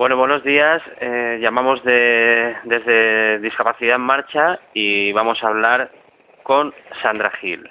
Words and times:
Bueno, 0.00 0.16
buenos 0.16 0.42
días. 0.42 0.80
Eh, 0.98 1.40
llamamos 1.42 1.84
de, 1.84 2.56
desde 2.64 3.38
Discapacidad 3.40 3.96
en 3.96 4.00
Marcha 4.00 4.58
y 4.72 5.12
vamos 5.12 5.44
a 5.44 5.48
hablar 5.48 5.90
con 6.42 6.72
Sandra 7.02 7.30
Gil, 7.32 7.68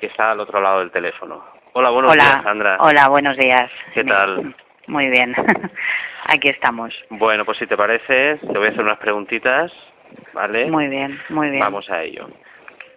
que 0.00 0.06
está 0.06 0.30
al 0.30 0.38
otro 0.38 0.60
lado 0.60 0.78
del 0.78 0.92
teléfono. 0.92 1.44
Hola, 1.72 1.90
buenos 1.90 2.12
Hola. 2.12 2.22
días, 2.22 2.42
Sandra. 2.44 2.76
Hola, 2.78 3.08
buenos 3.08 3.36
días. 3.36 3.68
¿Qué 3.94 4.04
tal? 4.04 4.54
Muy 4.86 5.08
bien. 5.08 5.34
Aquí 6.26 6.50
estamos. 6.50 6.94
Bueno, 7.10 7.44
pues 7.44 7.58
si 7.58 7.66
te 7.66 7.76
parece, 7.76 8.36
te 8.36 8.58
voy 8.58 8.68
a 8.68 8.70
hacer 8.70 8.84
unas 8.84 8.98
preguntitas, 8.98 9.72
¿vale? 10.34 10.70
Muy 10.70 10.86
bien, 10.86 11.20
muy 11.30 11.50
bien. 11.50 11.62
Vamos 11.62 11.90
a 11.90 12.00
ello. 12.04 12.28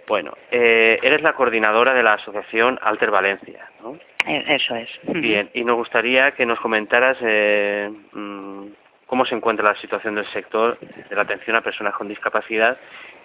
Bueno, 0.10 0.34
eh, 0.50 1.00
eres 1.04 1.22
la 1.22 1.34
coordinadora 1.34 1.94
de 1.94 2.02
la 2.02 2.14
asociación 2.14 2.80
Alter 2.82 3.12
Valencia, 3.12 3.70
¿no? 3.84 3.96
Eh, 4.26 4.44
Eso 4.48 4.76
es. 4.76 4.90
Bien, 5.04 5.52
y 5.54 5.64
nos 5.64 5.78
gustaría 5.78 6.32
que 6.32 6.48
nos 6.48 6.60
comentaras 6.60 7.16
eh, 7.22 7.92
mm, 8.12 8.66
cómo 9.06 9.24
se 9.26 9.36
encuentra 9.36 9.72
la 9.72 9.80
situación 9.80 10.16
del 10.16 10.26
sector 10.34 10.80
de 10.80 11.16
la 11.16 11.22
atención 11.22 11.56
a 11.56 11.62
personas 11.62 11.94
con 11.94 12.08
discapacidad 12.08 12.78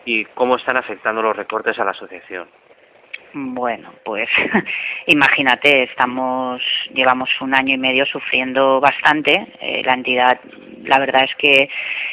y 0.05 0.27
cómo 0.27 0.57
están 0.57 0.77
afectando 0.77 1.23
los 1.23 1.35
recortes 1.35 1.79
a 1.79 1.85
la 1.85 1.93
asociación. 1.93 2.49
Bueno, 3.33 3.93
pues 4.05 4.29
imagínate, 5.07 5.85
estamos, 5.85 6.63
llevamos 6.93 7.31
un 7.41 7.55
año 7.55 7.75
y 7.75 7.79
medio 7.79 8.07
sufriendo 8.07 8.79
bastante. 8.79 9.47
Eh, 9.61 9.83
la 9.85 9.95
entidad, 9.95 10.39
la 10.87 10.99
verdad 10.99 11.25
es 11.25 11.35
que 11.37 11.69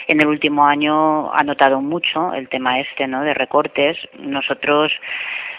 en 0.08 0.22
el 0.22 0.28
último 0.28 0.66
año 0.66 1.34
ha 1.34 1.44
notado 1.44 1.82
mucho 1.82 2.34
el 2.34 2.50
tema 2.50 2.80
este, 2.80 3.08
¿no? 3.08 3.24
De 3.24 3.34
recortes. 3.34 3.98
Nosotros 4.20 4.92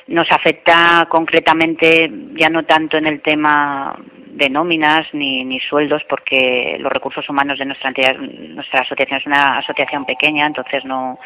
nos 0.09 0.31
afecta 0.33 1.07
concretamente 1.09 2.11
ya 2.35 2.51
no 2.51 2.65
tanto 2.65 2.97
en 2.97 3.07
el 3.07 3.21
tema 3.21 3.97
de 4.27 4.51
nóminas 4.51 5.07
ni, 5.13 5.45
ni 5.45 5.61
sueldos 5.61 6.03
porque 6.09 6.77
los 6.81 6.93
recursos 6.93 7.29
humanos 7.29 7.59
de 7.59 7.67
nuestra 7.67 7.89
entidad, 7.89 8.17
nuestra 8.17 8.81
asociación 8.81 9.21
es 9.21 9.27
una 9.27 9.59
asociación 9.59 10.05
pequeña, 10.05 10.47
entonces 10.47 10.85
no 10.85 11.19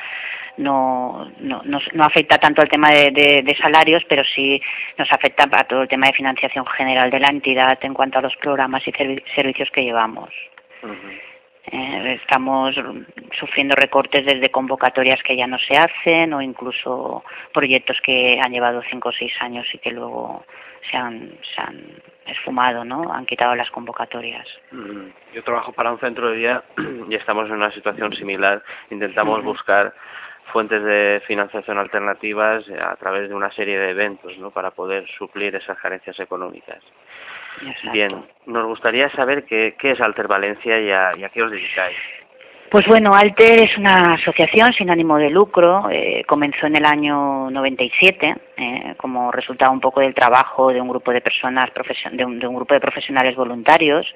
no, 0.57 1.31
no, 1.39 1.63
no, 1.65 2.05
afecta 2.05 2.39
tanto 2.39 2.63
al 2.63 2.69
tema 2.69 2.91
de, 2.91 3.57
salarios, 3.61 4.03
pero 4.09 4.25
sí 4.25 4.61
nos 4.99 5.11
afecta 5.13 5.49
a 5.51 5.65
todo 5.65 5.83
el 5.83 5.89
tema 5.89 6.07
de 6.07 6.15
financiación 6.15 6.67
general 6.67 7.11
de 7.11 7.21
la 7.21 7.31
entidad 7.31 7.79
en 7.83 7.95
cuanto 7.95 8.19
a 8.19 8.23
los 8.23 8.37
programas 8.37 8.87
y 8.87 8.93
servicios 9.35 9.71
que 9.71 9.85
llevamos. 9.85 10.31
Eh, 11.73 12.19
estamos 12.21 12.77
sufriendo 13.33 13.75
recortes 13.75 14.25
desde 14.25 14.51
convocatorias 14.51 15.23
que 15.23 15.37
ya 15.37 15.47
no 15.47 15.59
se 15.59 15.77
hacen 15.77 16.33
o 16.33 16.41
incluso 16.41 17.25
proyectos 17.53 18.01
que 18.03 18.41
han 18.41 18.53
llevado 18.53 18.83
cinco 18.89 19.09
o 19.09 19.13
seis 19.13 19.33
años 19.41 19.67
y 19.75 19.79
que 19.79 19.91
luego 19.91 20.45
se 20.91 20.97
han, 20.97 21.33
se 21.55 21.61
han 21.61 22.03
esfumado, 22.27 22.85
¿no? 22.85 23.13
Han 23.13 23.27
quitado 23.27 23.55
las 23.55 23.71
convocatorias. 23.71 24.47
Yo 25.35 25.43
trabajo 25.43 25.73
para 25.73 25.93
un 25.93 25.99
centro 25.99 26.31
de 26.31 26.37
día 26.37 26.65
y 27.11 27.15
estamos 27.15 27.47
en 27.47 27.57
una 27.57 27.73
situación 27.73 28.13
similar. 28.15 28.63
Intentamos 28.91 29.41
uh 29.41 29.43
-huh. 29.43 29.45
buscar 29.45 29.95
fuentes 30.53 30.83
de 30.83 31.23
financiación 31.27 31.79
alternativas 31.79 32.65
a 32.71 32.97
través 32.97 33.29
de 33.29 33.35
una 33.35 33.51
serie 33.51 33.79
de 33.79 33.91
eventos 33.91 34.39
¿no? 34.39 34.51
para 34.51 34.71
poder 34.71 35.07
suplir 35.19 35.55
esas 35.57 35.79
carencias 35.79 36.19
económicas. 36.21 36.83
Exacto. 37.63 37.93
Bien, 37.93 38.25
nos 38.47 38.67
gustaría 38.67 39.09
saber 39.11 39.45
qué, 39.45 39.77
qué 39.79 39.93
es 39.93 40.01
Alter 40.01 40.29
Valencia 40.29 40.81
y 40.81 40.91
a, 40.91 41.17
y 41.17 41.25
a 41.25 41.29
qué 41.29 41.43
os 41.43 41.51
dedicáis. 41.51 41.97
Pues 42.71 42.85
bueno, 42.89 43.15
Alter 43.15 43.61
es 43.61 43.79
una 43.79 44.15
asociación 44.15 44.73
sin 44.73 44.91
ánimo 44.91 45.19
de 45.19 45.31
lucro, 45.31 45.89
eh, 45.89 46.25
comenzó 46.27 46.67
en 46.67 46.75
el 46.75 46.85
año 46.85 47.49
97 47.51 48.35
eh, 48.57 48.95
como 48.97 49.31
resultado 49.31 49.71
un 49.71 49.81
poco 49.81 50.01
del 50.01 50.15
trabajo 50.15 50.73
de 50.73 50.81
un 50.81 50.89
grupo 50.89 51.13
de 51.13 51.21
personas 51.21 51.71
de 52.13 52.25
un, 52.25 52.41
de 52.41 52.47
un 52.47 52.57
grupo 52.57 52.75
de 52.75 52.81
profesionales 52.81 53.37
voluntarios 53.37 54.13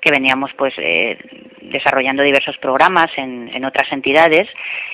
que 0.00 0.10
veníamos 0.10 0.52
pues 0.54 0.74
eh, 0.78 1.16
desarrollando 1.62 2.22
diversos 2.24 2.58
programas 2.58 3.10
en, 3.16 3.48
en, 3.54 3.64
otras 3.64 3.90
entidades 3.92 4.48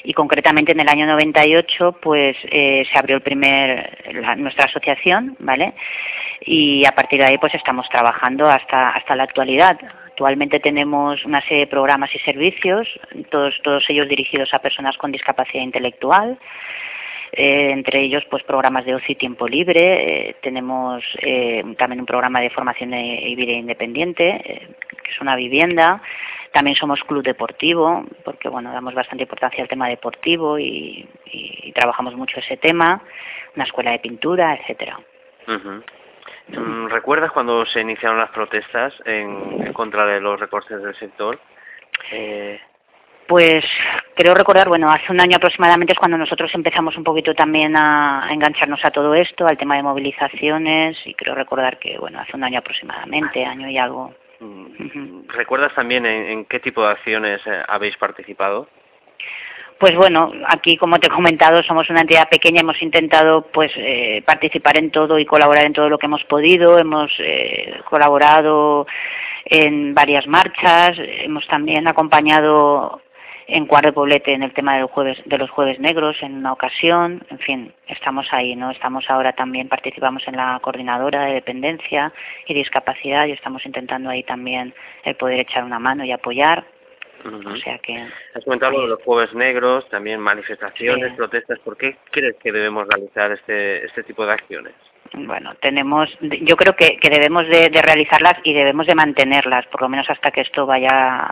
y 0.05 0.13
concretamente 0.13 0.73
en 0.73 0.81
el 0.81 0.89
año 0.89 1.07
98 1.07 1.97
pues 2.03 2.37
eh, 2.45 2.85
se 2.93 2.99
abrió 2.99 3.17
el 3.17 3.23
primer 3.23 4.13
la, 4.13 4.37
nuestra 4.37 4.67
asociación, 4.67 5.37
¿vale? 5.41 5.73
Y 6.41 6.85
a 6.85 6.95
partir 6.95 7.19
de 7.19 7.27
ahí 7.27 7.39
pues 7.39 7.55
estamos 7.55 7.89
trabajando 7.89 8.49
hasta 8.49 8.91
hasta 8.91 9.17
la 9.17 9.25
actualidad. 9.25 9.79
Actualmente 10.21 10.61
tenemos 10.61 11.25
una 11.25 11.41
serie 11.41 11.61
de 11.61 11.67
programas 11.67 12.15
y 12.15 12.19
servicios, 12.19 12.87
todos, 13.31 13.89
ellos 13.89 14.07
dirigidos 14.07 14.53
a 14.53 14.59
personas 14.59 14.99
con 14.99 15.13
discapacidad 15.13 15.63
intelectual, 15.63 16.39
eh, 17.33 17.71
entre 17.71 18.03
ellos 18.03 18.25
pues 18.29 18.43
programas 18.43 18.85
de 18.85 18.95
ocio 18.95 19.13
y 19.13 19.15
tiempo 19.15 19.49
libre, 19.49 20.29
eh, 20.29 20.37
tenemos 20.43 21.03
eh, 21.23 21.65
también 21.79 22.01
un 22.01 22.07
programa 22.07 22.43
de 22.43 22.51
formación 22.51 22.93
y 22.93 23.35
vida 23.35 23.53
independiente, 23.53 24.43
que 25.03 25.11
es 25.11 25.21
una 25.23 25.37
vivienda, 25.37 26.03
también 26.53 26.77
somos 26.77 27.03
club 27.05 27.23
deportivo, 27.23 28.05
porque 28.23 28.51
bueno, 28.51 28.73
damos 28.73 28.93
bastante 28.93 29.25
importancia 29.25 29.63
al 29.63 29.71
tema 29.71 29.89
deportivo 29.89 30.59
y, 30.59 31.09
trabajamos 31.75 32.15
mucho 32.15 32.41
ese 32.41 32.59
tema, 32.59 33.03
una 33.55 33.65
escuela 33.65 33.93
de 33.93 34.01
pintura, 34.01 34.55
etcétera. 34.57 35.01
¿Recuerdas 36.89 37.33
cuando 37.33 37.65
se 37.67 37.81
iniciaron 37.81 38.19
las 38.19 38.31
protestas 38.31 38.95
en, 39.05 39.67
en 39.67 39.73
contra 39.73 40.07
de 40.07 40.21
los 40.21 40.39
recortes 40.39 40.83
del 40.83 40.95
sector? 40.97 41.39
Eh... 42.11 42.61
Pues 43.27 43.65
creo 44.17 44.35
recordar, 44.35 44.69
bueno, 44.69 44.91
hace 44.91 45.13
un 45.13 45.21
año 45.21 45.37
aproximadamente 45.37 45.93
es 45.93 45.99
cuando 46.01 46.19
nosotros 46.19 46.53
empezamos 46.53 46.97
un 46.97 47.05
poquito 47.05 47.33
también 47.33 47.77
a, 47.77 48.27
a 48.27 48.33
engancharnos 48.33 48.85
a 48.85 48.91
todo 48.91 49.15
esto, 49.15 49.47
al 49.47 49.57
tema 49.57 49.77
de 49.77 49.85
movilizaciones, 49.85 50.99
y 51.07 51.15
creo 51.15 51.37
recordar 51.37 51.79
que, 51.79 51.97
bueno, 51.97 52.19
hace 52.19 52.37
un 52.37 52.43
año 52.43 52.59
aproximadamente, 52.59 53.45
año 53.45 53.69
y 53.69 53.79
algo. 53.79 54.13
¿Recuerdas 55.29 55.73
también 55.77 56.07
en, 56.07 56.27
en 56.27 56.45
qué 56.47 56.59
tipo 56.59 56.83
de 56.83 56.91
acciones 56.91 57.41
eh, 57.47 57.63
habéis 57.69 57.97
participado? 57.99 58.67
Pues 59.81 59.97
bueno, 59.97 60.31
aquí 60.47 60.77
como 60.77 61.01
te 61.01 61.07
he 61.07 61.11
comentado 61.11 61.63
somos 61.63 61.89
una 61.89 62.03
entidad 62.03 62.29
pequeña, 62.29 62.61
hemos 62.61 62.83
intentado 62.83 63.47
pues 63.51 63.73
eh, 63.77 64.23
participar 64.27 64.77
en 64.77 64.91
todo 64.91 65.19
y 65.19 65.25
colaborar 65.25 65.65
en 65.65 65.73
todo 65.73 65.89
lo 65.89 65.97
que 65.97 66.05
hemos 66.05 66.23
podido, 66.25 66.79
hemos 66.79 67.11
eh, 67.19 67.81
colaborado 67.89 68.87
en 69.47 69.95
varias 69.95 70.27
marchas, 70.27 70.99
hemos 70.99 71.47
también 71.47 71.89
acompañado 71.89 73.01
en 73.47 73.65
Cuarto 73.65 73.95
Poblete 73.95 74.35
en 74.35 74.43
el 74.43 74.53
tema 74.53 74.77
del 74.77 74.85
jueves, 74.85 75.23
de 75.25 75.39
los 75.39 75.49
jueves 75.49 75.81
negros 75.81 76.23
en 76.23 76.35
una 76.35 76.53
ocasión, 76.53 77.25
en 77.31 77.39
fin, 77.39 77.73
estamos 77.87 78.27
ahí, 78.33 78.55
¿no? 78.57 78.71
Estamos 78.71 79.09
ahora 79.09 79.33
también, 79.33 79.71
participamos 79.71 80.29
en 80.29 80.37
la 80.37 80.61
coordinadora 80.61 81.25
de 81.25 81.33
dependencia 81.33 82.13
y 82.47 82.53
discapacidad 82.53 83.29
y 83.29 83.33
estamos 83.33 83.65
intentando 83.65 84.11
ahí 84.11 84.25
también 84.25 84.75
el 85.05 85.15
poder 85.15 85.41
echar 85.41 85.65
una 85.65 85.79
mano 85.79 86.05
y 86.05 86.13
apoyar. 86.13 86.67
Uh 87.25 87.29
-huh. 87.29 87.53
O 87.53 87.57
sea 87.57 87.79
que... 87.79 88.07
Has 88.35 88.45
comentado 88.45 88.83
de 88.83 88.89
los 88.89 89.03
jueves 89.03 89.35
negros, 89.35 89.89
también 89.89 90.21
manifestaciones, 90.21 91.11
sí. 91.11 91.17
protestas. 91.17 91.59
¿Por 91.61 91.77
qué 91.77 91.97
crees 92.11 92.37
que 92.37 92.53
debemos 92.53 92.87
realizar 92.89 93.33
este, 93.33 93.85
este 93.85 94.03
tipo 94.03 94.25
de 94.25 94.33
acciones? 94.33 94.75
Bueno, 95.13 95.55
tenemos, 95.61 96.09
yo 96.21 96.57
creo 96.57 96.77
que, 96.77 96.97
que 96.99 97.11
debemos 97.11 97.47
de, 97.49 97.69
de 97.69 97.83
realizarlas 97.83 98.39
y 98.45 98.53
debemos 98.53 98.87
de 98.87 98.95
mantenerlas, 98.95 99.67
por 99.67 99.83
lo 99.83 99.89
menos 99.89 100.09
hasta 100.09 100.31
que 100.31 100.43
esto 100.43 100.67
vaya 100.67 101.29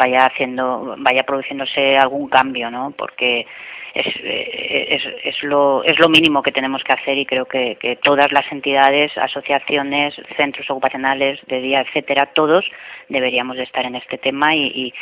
vaya 0.00 0.24
haciendo 0.24 0.94
vaya 0.98 1.24
produciéndose 1.24 1.98
algún 1.98 2.28
cambio 2.28 2.70
no 2.70 2.92
porque 2.96 3.46
es, 3.92 4.06
es, 4.22 5.02
es 5.24 5.42
lo 5.42 5.84
es 5.84 5.98
lo 5.98 6.08
mínimo 6.08 6.42
que 6.42 6.52
tenemos 6.52 6.82
que 6.82 6.92
hacer 6.94 7.18
y 7.18 7.26
creo 7.26 7.44
que, 7.44 7.76
que 7.76 7.96
todas 7.96 8.32
las 8.32 8.50
entidades 8.50 9.16
asociaciones 9.18 10.14
centros 10.36 10.70
ocupacionales 10.70 11.38
de 11.48 11.60
día 11.60 11.82
etcétera 11.82 12.32
todos 12.32 12.64
deberíamos 13.10 13.58
de 13.58 13.64
estar 13.64 13.84
en 13.84 13.96
este 13.96 14.16
tema 14.16 14.54
y, 14.54 14.64
y, 14.74 14.94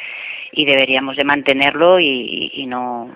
y 0.53 0.65
deberíamos 0.65 1.17
de 1.17 1.25
mantenerlo 1.25 2.01
y, 2.01 2.51
y 2.53 2.67
no 2.67 3.15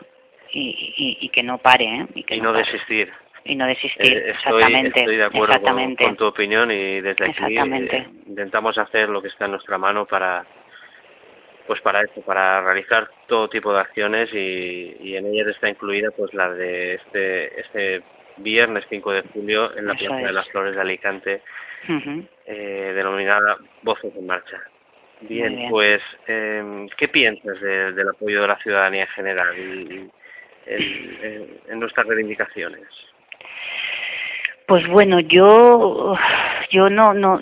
y, 0.53 1.17
y, 1.21 1.29
que 1.31 1.43
no 1.43 1.59
pare 1.59 1.85
¿eh? 1.85 2.07
y 2.15 2.23
que 2.23 2.37
no, 2.37 2.53
no 2.53 2.53
desistir. 2.53 3.11
Y 3.45 3.57
no 3.57 3.67
desistir 3.67 4.07
eh, 4.07 4.31
estoy, 4.37 4.63
exactamente 4.63 5.01
estoy 5.01 5.17
de 5.17 5.25
acuerdo 5.25 5.61
con, 5.63 6.17
tu 6.17 6.27
opinión 6.27 6.71
y 6.71 7.01
desde 7.01 7.31
aquí 7.31 7.57
eh, 7.59 8.07
intentamos 8.27 8.79
hacer 8.79 9.09
lo 9.09 9.21
que 9.21 9.29
está 9.29 9.47
en 9.47 9.53
nuestra 9.53 9.79
mano 9.79 10.07
para 10.07 10.45
pues 11.67 11.81
para 11.81 12.03
esto, 12.03 12.21
para 12.23 12.61
realizar 12.61 13.09
todo 13.29 13.49
tipo 13.49 13.73
de 13.73 13.81
acciones 13.81 14.33
y, 14.33 14.97
y 15.01 15.17
en 15.17 15.27
ellas 15.27 15.49
está 15.49 15.69
incluida 15.69 16.11
pues 16.11 16.33
la 16.35 16.51
de 16.51 16.95
este 16.95 17.61
este 17.61 18.03
viernes 18.39 18.85
5 18.89 19.13
de 19.13 19.23
julio 19.33 19.77
en 19.77 19.87
la 19.87 19.95
Plaza 19.95 20.21
es. 20.21 20.27
de 20.27 20.33
las 20.33 20.49
Flores 20.49 20.75
de 20.75 20.81
Alicante, 20.81 21.43
uh 21.89 21.93
-huh. 21.93 22.29
eh, 22.47 22.93
denominada 22.95 23.59
Voces 23.83 24.13
en 24.17 24.27
Marcha. 24.27 24.61
Bien, 25.29 25.69
pues, 25.71 26.03
eh, 26.27 26.87
¿qué 26.97 27.07
piensas 27.07 27.61
del 27.61 28.09
apoyo 28.09 28.43
de 28.43 28.49
la 28.49 28.57
ciudadanía 28.57 29.03
en 29.03 29.09
general 29.09 29.57
y, 29.57 30.11
en, 30.67 31.79
nuestras 31.79 32.07
reivindicaciones? 32.07 32.89
Pues 34.67 34.87
bueno, 34.89 35.21
yo, 35.21 36.17
yo 36.71 36.91
no, 36.91 37.15
no, 37.15 37.41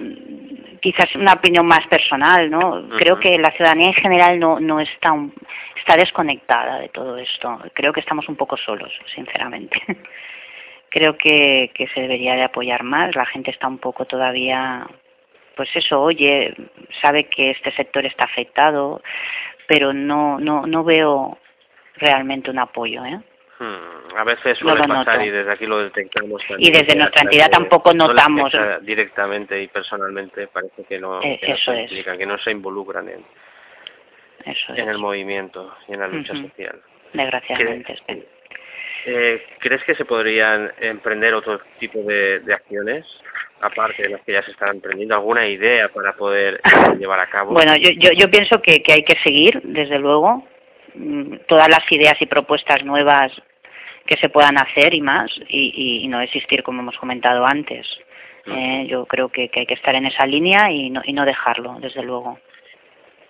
quizás 0.81 1.15
una 1.15 1.35
opinión 1.35 1.67
más 1.67 1.87
personal, 1.87 2.50
¿no? 2.50 2.88
Creo 2.99 3.19
que 3.19 3.38
la 3.38 3.53
ciudadanía 3.53 3.88
en 3.88 3.94
general 3.94 4.38
no, 4.38 4.59
no 4.61 4.81
está, 4.81 5.15
está 5.77 5.97
desconectada 5.97 6.79
de 6.81 6.88
todo 6.88 7.17
esto. 7.17 7.59
Creo 7.75 7.93
que 7.93 8.00
estamos 8.00 8.29
un 8.29 8.37
poco 8.37 8.56
solos, 8.56 8.93
sinceramente. 9.15 9.81
Creo 10.91 11.17
que, 11.17 11.71
que 11.75 11.87
se 11.88 12.00
debería 12.00 12.35
de 12.35 12.43
apoyar 12.43 12.82
más. 12.82 13.15
La 13.15 13.27
gente 13.27 13.50
está 13.50 13.69
un 13.69 13.79
poco 13.79 14.06
todavía 14.06 14.87
pues 15.61 15.77
eso, 15.77 16.00
oye, 16.00 16.55
sabe 17.03 17.25
que 17.25 17.50
este 17.50 17.71
sector 17.73 18.06
está 18.06 18.25
afectado, 18.25 19.03
pero 19.67 19.93
no, 19.93 20.41
no, 20.41 20.67
no 20.67 20.85
veo 20.85 21.37
realmente 21.97 22.50
un 22.50 22.59
apoyo, 22.59 23.05
¿eh? 23.05 23.21
Hmm, 23.59 24.00
a 24.17 24.25
veces 24.25 24.59
suele 24.59 24.87
pasar 24.87 25.25
y 25.25 25.31
desde 25.31 25.53
aquí 25.53 25.67
lo 25.67 25.79
detectamos 25.79 26.43
Y 26.59 26.71
desde 26.71 26.95
nuestra 26.95 27.23
entidad 27.23 27.51
tampoco 27.51 27.93
notamos. 27.93 28.53
directamente 28.83 29.62
y 29.62 29.69
personalmente 29.69 30.47
parece 30.49 30.85
que 30.85 30.99
no, 30.99 31.21
eh, 31.23 31.39
que 31.43 31.53
eso 31.53 31.73
no 31.73 31.89
se 31.89 32.19
que 32.19 32.27
no 32.27 32.39
se 32.39 32.51
involucran 32.51 33.09
en, 33.09 33.25
en 34.77 34.89
el 34.89 34.99
movimiento 34.99 35.75
y 35.89 35.95
en 35.95 36.01
la 36.01 36.09
lucha 36.09 36.35
social. 36.35 36.81
Desgraciadamente. 37.12 37.97
Eh, 39.07 39.43
¿Crees 39.59 39.83
que 39.85 39.95
se 39.95 40.05
podrían 40.05 40.73
emprender 40.79 41.33
otro 41.35 41.61
tipo 41.79 42.03
de, 42.03 42.43
acciones, 42.53 43.07
aparte 43.61 44.03
de 44.03 44.11
las 44.11 44.21
que 44.23 44.33
ya 44.33 44.43
se 44.43 44.51
están 44.51 44.77
emprendiendo? 44.77 45.15
¿Alguna 45.15 45.47
idea 45.47 45.89
para 45.89 46.12
poder 46.15 46.61
llevar 46.99 47.21
a 47.21 47.27
cabo? 47.27 47.53
Bueno, 47.53 47.77
yo, 47.77 47.91
yo, 47.91 48.12
yo 48.12 48.31
pienso 48.31 48.61
que, 48.61 48.83
que 48.83 48.93
hay 48.93 49.05
que 49.05 49.17
seguir, 49.17 49.61
desde 49.65 49.99
luego, 49.99 50.47
mm, 50.95 51.37
todas 51.49 51.69
las 51.69 51.91
ideas 51.91 52.21
y 52.21 52.27
propuestas 52.27 52.85
nuevas 52.85 53.33
que 54.11 54.17
se 54.17 54.29
puedan 54.29 54.59
hacer 54.59 54.93
y 54.93 55.01
más, 55.01 55.31
y, 55.49 56.03
y, 56.03 56.09
no 56.09 56.21
existir 56.21 56.65
como 56.65 56.81
hemos 56.81 56.99
comentado 56.99 57.47
antes. 57.47 57.87
Eh, 58.45 58.89
yo 58.89 59.07
creo 59.07 59.29
que, 59.29 59.49
que, 59.51 59.61
hay 59.61 59.67
que 59.67 59.75
estar 59.75 59.95
en 59.95 60.05
esa 60.05 60.27
línea 60.27 60.69
y 60.73 60.91
no, 60.91 61.01
y 61.05 61.12
no 61.12 61.25
dejarlo, 61.25 61.77
desde 61.81 62.03
luego. 62.03 62.37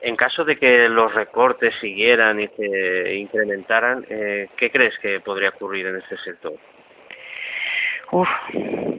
En 0.00 0.17
caso 0.17 0.43
de 0.43 0.56
que 0.56 0.88
los 0.88 1.12
recortes 1.12 1.75
siguieran 1.82 2.41
y 2.41 2.49
se 2.56 3.15
incrementaran, 3.15 4.06
eh, 4.09 4.49
¿qué 4.56 4.71
crees 4.71 4.99
que 5.00 5.21
podría 5.21 5.50
ocurrir 5.50 5.85
en 5.85 5.97
este 5.97 6.17
sector? 6.17 6.55
Uf, 8.12 8.29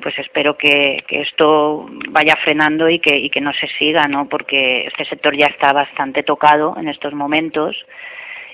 pues 0.03 0.19
espero 0.19 0.55
que, 0.55 1.03
que, 1.07 1.21
esto 1.21 1.87
vaya 2.09 2.35
frenando 2.35 2.89
y 2.89 2.99
que, 2.99 3.17
y 3.17 3.31
que 3.31 3.41
no 3.41 3.53
se 3.53 3.67
siga, 3.79 4.07
¿no? 4.07 4.29
Porque 4.29 4.85
este 4.85 5.05
sector 5.05 5.35
ya 5.35 5.47
está 5.47 5.73
bastante 5.73 6.21
tocado 6.21 6.75
en 6.77 6.89
estos 6.89 7.13
momentos 7.15 7.75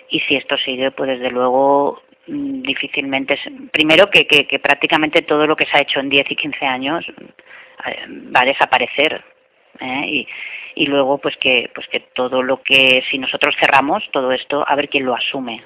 y 0.09 0.21
si 0.21 0.37
esto 0.37 0.57
sigue, 0.57 0.91
pues 0.91 1.09
desde 1.09 1.29
luego 1.29 2.01
difícilmente, 2.27 3.39
primero 3.71 4.09
que, 4.09 4.27
que, 4.27 4.45
que 4.45 4.59
prácticamente 4.59 5.21
todo 5.21 5.47
lo 5.47 5.55
que 5.55 5.65
se 5.65 5.77
ha 5.77 5.81
hecho 5.81 5.99
en 5.99 6.09
10 6.09 6.31
y 6.31 6.35
15 6.35 6.65
años 6.65 7.05
eh, 7.85 8.05
va 8.35 8.41
a 8.41 8.45
desaparecer 8.45 9.23
¿eh? 9.79 10.03
y, 10.05 10.27
y 10.75 10.87
luego 10.87 11.17
pues 11.19 11.37
que 11.37 11.71
pues 11.73 11.87
que 11.87 12.01
todo 12.01 12.43
lo 12.43 12.61
que 12.61 13.03
si 13.09 13.17
nosotros 13.17 13.55
cerramos 13.59 14.09
todo 14.11 14.31
esto 14.31 14.63
a 14.67 14.75
ver 14.75 14.89
quién 14.89 15.05
lo 15.05 15.15
asume. 15.15 15.63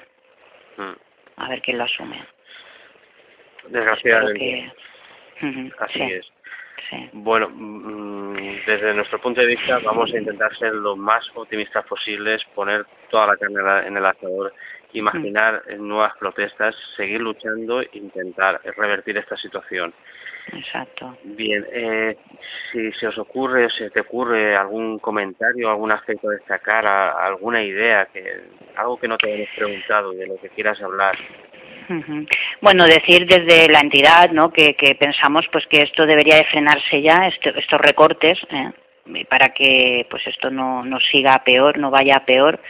Mm. 0.76 0.92
a 1.36 1.48
ver 1.48 1.60
quién 1.62 1.78
lo 1.78 1.84
asume. 1.84 2.24
Desgraciadamente. 3.68 4.72
Así 5.78 6.02
es. 6.02 6.32
Bueno, 7.12 7.48
mm, 7.48 8.11
desde 8.66 8.94
nuestro 8.94 9.20
punto 9.20 9.40
de 9.40 9.48
vista 9.48 9.78
vamos 9.78 10.12
a 10.12 10.18
intentar 10.18 10.54
ser 10.56 10.74
lo 10.74 10.96
más 10.96 11.24
optimistas 11.34 11.84
posibles, 11.86 12.44
poner 12.54 12.86
toda 13.10 13.26
la 13.26 13.36
carne 13.36 13.86
en 13.86 13.96
el 13.96 14.06
asador, 14.06 14.52
imaginar 14.92 15.62
mm. 15.66 15.86
nuevas 15.86 16.16
protestas, 16.18 16.74
seguir 16.96 17.20
luchando 17.20 17.80
e 17.80 17.88
intentar 17.94 18.60
revertir 18.76 19.16
esta 19.18 19.36
situación. 19.36 19.94
Exacto. 20.52 21.16
Bien, 21.22 21.64
eh, 21.72 22.16
si 22.70 22.92
se 22.92 23.06
os 23.06 23.18
ocurre, 23.18 23.70
se 23.70 23.90
te 23.90 24.00
ocurre 24.00 24.56
algún 24.56 24.98
comentario, 24.98 25.70
algún 25.70 25.92
aspecto 25.92 26.28
a 26.28 26.32
destacar, 26.32 26.86
alguna 26.86 27.62
idea, 27.62 28.06
que 28.12 28.40
algo 28.76 28.98
que 28.98 29.08
no 29.08 29.16
te 29.18 29.28
hayamos 29.28 29.48
preguntado, 29.56 30.12
de 30.12 30.26
lo 30.26 30.36
que 30.36 30.48
quieras 30.48 30.80
hablar. 30.82 31.16
Bueno, 32.60 32.86
decir 32.86 33.26
desde 33.26 33.68
la 33.68 33.80
entidad, 33.80 34.30
¿no? 34.30 34.52
Que, 34.52 34.96
pensamos, 34.98 35.46
pues, 35.50 35.66
que 35.66 35.82
esto 35.82 36.06
debería 36.06 36.36
de 36.36 36.44
frenarse 36.44 37.02
ya, 37.02 37.26
estos 37.28 37.80
recortes, 37.80 38.38
¿eh? 38.50 38.70
para 39.28 39.52
que, 39.52 40.06
pues, 40.10 40.26
esto 40.26 40.50
no, 40.50 40.84
no 40.84 41.00
siga 41.00 41.42
peor, 41.44 41.78
no 41.78 41.90
vaya 41.90 42.16
a 42.16 42.24
peor 42.24 42.60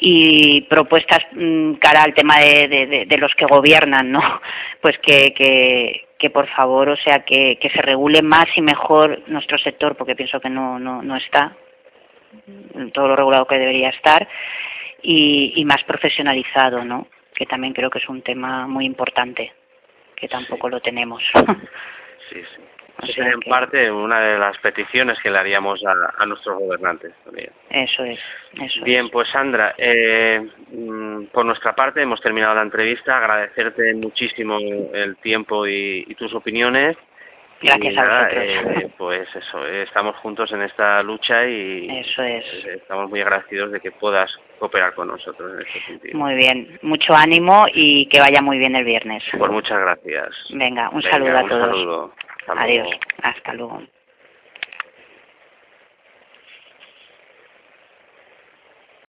y 0.00 0.62
propuestas 0.62 1.24
mm, 1.32 1.74
cara 1.74 2.02
al 2.02 2.14
tema 2.14 2.38
de, 2.38 2.68
de, 2.68 3.06
de, 3.06 3.18
los 3.18 3.34
que 3.34 3.46
gobiernan, 3.46 4.12
¿no? 4.12 4.20
Pues 4.80 4.96
que, 4.98 5.34
que, 5.34 6.08
que 6.18 6.30
por 6.30 6.46
favor, 6.48 6.88
o 6.90 6.96
sea, 6.96 7.24
que, 7.24 7.58
que 7.60 7.70
se 7.70 7.82
regule 7.82 8.22
más 8.22 8.48
y 8.56 8.62
mejor 8.62 9.22
nuestro 9.26 9.58
sector, 9.58 9.96
porque 9.96 10.14
pienso 10.14 10.40
que 10.40 10.50
no, 10.50 10.78
no, 10.78 11.02
no 11.02 11.16
está 11.16 11.56
todo 12.92 13.08
lo 13.08 13.16
regulado 13.16 13.46
que 13.46 13.58
debería 13.58 13.88
estar, 13.88 14.28
y, 15.02 15.52
y 15.56 15.64
más 15.64 15.82
profesionalizado, 15.84 16.84
¿no? 16.84 17.06
Que 17.38 17.46
también 17.46 17.72
creo 17.72 17.88
que 17.88 17.98
es 18.00 18.08
un 18.08 18.20
tema 18.22 18.66
muy 18.66 18.84
importante, 18.84 19.52
que 20.16 20.26
tampoco 20.26 20.68
lo 20.68 20.80
tenemos. 20.80 21.22
sí, 22.28 22.42
sí. 22.42 22.62
en 23.16 23.40
parte 23.42 23.92
una 23.92 24.18
de 24.18 24.38
las 24.40 24.58
peticiones 24.58 25.20
que 25.20 25.30
le 25.30 25.38
haríamos 25.38 25.80
a, 25.86 26.20
a 26.20 26.26
nuestros 26.26 26.58
gobernantes 26.58 27.12
también. 27.24 27.52
Eso 27.70 28.02
es, 28.02 28.18
eso 28.60 28.84
Bien, 28.84 29.08
pues 29.08 29.28
Sandra, 29.28 29.76
eh, 29.78 30.44
mm, 30.72 31.26
por 31.26 31.44
nuestra 31.46 31.76
parte 31.76 32.02
hemos 32.02 32.20
terminado 32.20 32.56
la 32.56 32.62
entrevista, 32.62 33.18
agradecerte 33.18 33.94
muchísimo 33.94 34.58
el 34.92 35.16
tiempo 35.18 35.64
y, 35.64 36.12
tus 36.18 36.34
opiniones. 36.34 36.96
Gracias 37.60 37.96
a 37.96 38.02
vosotros. 38.02 38.44
Eh, 38.44 38.90
pues 38.98 39.28
eso, 39.34 39.66
estamos 39.66 40.16
juntos 40.16 40.52
en 40.52 40.62
esta 40.62 41.02
lucha 41.02 41.46
y 41.46 41.88
eso 41.98 42.22
es. 42.22 42.44
estamos 42.64 43.10
muy 43.10 43.20
agradecidos 43.20 43.72
de 43.72 43.80
que 43.80 43.90
puedas 43.92 44.30
cooperar 44.58 44.94
con 44.94 45.08
nosotros 45.08 45.54
en 45.54 45.66
este 45.66 45.80
sentido. 45.86 46.18
Muy 46.18 46.34
bien, 46.34 46.78
mucho 46.82 47.14
ánimo 47.14 47.66
y 47.72 48.06
que 48.06 48.20
vaya 48.20 48.42
muy 48.42 48.58
bien 48.58 48.76
el 48.76 48.84
viernes. 48.84 49.22
Pues 49.36 49.50
muchas 49.50 49.80
gracias. 49.80 50.28
Venga, 50.50 50.90
un 50.90 51.02
saludo 51.02 51.38
a 51.38 51.48
todos. 51.48 51.66
Saludo. 51.66 52.14
Adiós, 52.46 52.88
hasta 53.22 53.52
luego. 53.54 53.82